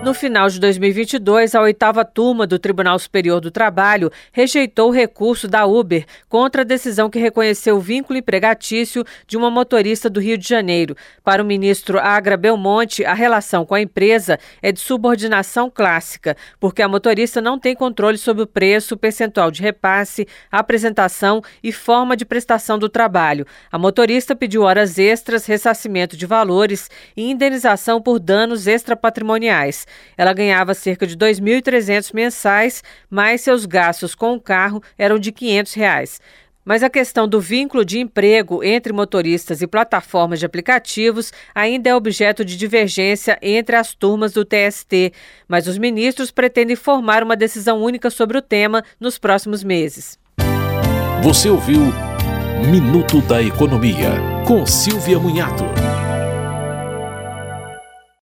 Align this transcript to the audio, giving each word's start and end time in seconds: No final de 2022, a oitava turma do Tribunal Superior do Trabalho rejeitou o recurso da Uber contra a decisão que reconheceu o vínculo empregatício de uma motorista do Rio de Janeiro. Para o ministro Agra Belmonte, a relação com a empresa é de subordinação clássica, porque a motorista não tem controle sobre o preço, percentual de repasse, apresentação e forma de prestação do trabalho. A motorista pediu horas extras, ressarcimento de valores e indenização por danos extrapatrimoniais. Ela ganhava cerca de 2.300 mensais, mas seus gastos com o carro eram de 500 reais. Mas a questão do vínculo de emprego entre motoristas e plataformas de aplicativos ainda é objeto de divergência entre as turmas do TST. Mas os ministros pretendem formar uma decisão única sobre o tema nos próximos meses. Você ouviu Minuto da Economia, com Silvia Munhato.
No 0.00 0.14
final 0.14 0.48
de 0.48 0.60
2022, 0.60 1.56
a 1.56 1.60
oitava 1.60 2.04
turma 2.04 2.46
do 2.46 2.56
Tribunal 2.56 2.96
Superior 3.00 3.40
do 3.40 3.50
Trabalho 3.50 4.12
rejeitou 4.32 4.88
o 4.88 4.92
recurso 4.92 5.48
da 5.48 5.66
Uber 5.66 6.06
contra 6.28 6.62
a 6.62 6.64
decisão 6.64 7.10
que 7.10 7.18
reconheceu 7.18 7.76
o 7.76 7.80
vínculo 7.80 8.16
empregatício 8.16 9.04
de 9.26 9.36
uma 9.36 9.50
motorista 9.50 10.08
do 10.08 10.20
Rio 10.20 10.38
de 10.38 10.48
Janeiro. 10.48 10.96
Para 11.24 11.42
o 11.42 11.46
ministro 11.46 11.98
Agra 11.98 12.36
Belmonte, 12.36 13.04
a 13.04 13.12
relação 13.12 13.66
com 13.66 13.74
a 13.74 13.80
empresa 13.80 14.38
é 14.62 14.70
de 14.70 14.78
subordinação 14.78 15.68
clássica, 15.68 16.36
porque 16.60 16.80
a 16.80 16.88
motorista 16.88 17.40
não 17.40 17.58
tem 17.58 17.74
controle 17.74 18.18
sobre 18.18 18.44
o 18.44 18.46
preço, 18.46 18.96
percentual 18.96 19.50
de 19.50 19.62
repasse, 19.62 20.28
apresentação 20.50 21.42
e 21.62 21.72
forma 21.72 22.16
de 22.16 22.24
prestação 22.24 22.78
do 22.78 22.88
trabalho. 22.88 23.44
A 23.70 23.76
motorista 23.76 24.36
pediu 24.36 24.62
horas 24.62 24.96
extras, 24.96 25.44
ressarcimento 25.44 26.16
de 26.16 26.24
valores 26.24 26.88
e 27.16 27.28
indenização 27.28 28.00
por 28.00 28.20
danos 28.20 28.68
extrapatrimoniais. 28.68 29.88
Ela 30.16 30.32
ganhava 30.32 30.74
cerca 30.74 31.06
de 31.06 31.16
2.300 31.16 32.14
mensais, 32.14 32.82
mas 33.10 33.40
seus 33.40 33.66
gastos 33.66 34.14
com 34.14 34.34
o 34.34 34.40
carro 34.40 34.82
eram 34.96 35.18
de 35.18 35.32
500 35.32 35.74
reais. 35.74 36.20
Mas 36.68 36.82
a 36.82 36.90
questão 36.90 37.26
do 37.26 37.40
vínculo 37.40 37.82
de 37.82 37.98
emprego 37.98 38.62
entre 38.62 38.92
motoristas 38.92 39.62
e 39.62 39.66
plataformas 39.66 40.38
de 40.38 40.44
aplicativos 40.44 41.32
ainda 41.54 41.88
é 41.88 41.94
objeto 41.94 42.44
de 42.44 42.58
divergência 42.58 43.38
entre 43.40 43.74
as 43.74 43.94
turmas 43.94 44.34
do 44.34 44.44
TST. 44.44 45.14
Mas 45.48 45.66
os 45.66 45.78
ministros 45.78 46.30
pretendem 46.30 46.76
formar 46.76 47.22
uma 47.22 47.34
decisão 47.34 47.82
única 47.82 48.10
sobre 48.10 48.36
o 48.36 48.42
tema 48.42 48.84
nos 49.00 49.18
próximos 49.18 49.64
meses. 49.64 50.18
Você 51.22 51.48
ouviu 51.48 51.80
Minuto 52.70 53.22
da 53.22 53.42
Economia, 53.42 54.10
com 54.46 54.66
Silvia 54.66 55.18
Munhato. 55.18 55.64